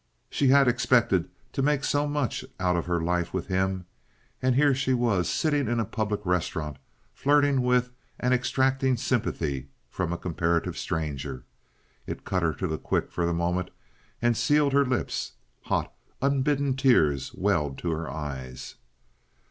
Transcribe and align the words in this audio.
She 0.31 0.47
had 0.47 0.67
expected 0.67 1.29
to 1.53 1.61
make 1.61 1.83
so 1.83 2.07
much 2.07 2.43
out 2.59 2.75
of 2.75 2.87
her 2.87 2.99
life 2.99 3.35
with 3.35 3.45
him, 3.45 3.85
and 4.41 4.55
here 4.55 4.73
she 4.73 4.95
was 4.95 5.29
sitting 5.29 5.67
in 5.67 5.79
a 5.79 5.85
public 5.85 6.25
restaurant 6.25 6.77
flirting 7.13 7.61
with 7.61 7.91
and 8.19 8.33
extracting 8.33 8.97
sympathy 8.97 9.69
from 9.91 10.11
a 10.11 10.17
comparative 10.17 10.75
stranger. 10.75 11.45
It 12.07 12.25
cut 12.25 12.41
her 12.41 12.55
to 12.55 12.65
the 12.67 12.79
quick 12.79 13.11
for 13.11 13.27
the 13.27 13.31
moment 13.35 13.69
and 14.23 14.35
sealed 14.35 14.73
her 14.73 14.85
lips. 14.87 15.33
Hot, 15.65 15.93
unbidden 16.19 16.75
tears 16.75 17.35
welled 17.35 17.77
to 17.77 17.91
her 17.91 18.09
eyes. 18.09 18.77